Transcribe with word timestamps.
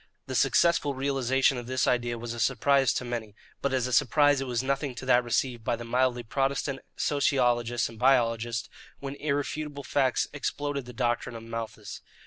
The 0.25 0.33
successful 0.33 0.95
realization 0.95 1.59
of 1.59 1.67
this 1.67 1.85
idea 1.85 2.17
was 2.17 2.33
a 2.33 2.39
surprise 2.39 2.91
to 2.95 3.05
many, 3.05 3.35
but 3.61 3.71
as 3.71 3.85
a 3.85 3.93
surprise 3.93 4.41
it 4.41 4.47
was 4.47 4.63
nothing 4.63 4.95
to 4.95 5.05
that 5.05 5.23
received 5.23 5.63
by 5.63 5.75
the 5.75 5.83
mildly 5.85 6.23
protestant 6.23 6.79
sociologists 6.95 7.87
and 7.87 7.99
biologists 7.99 8.67
when 8.99 9.13
irrefutable 9.17 9.83
facts 9.83 10.27
exploded 10.33 10.85
the 10.85 10.91
doctrine 10.93 11.35
of 11.35 11.43
Malthus. 11.43 12.01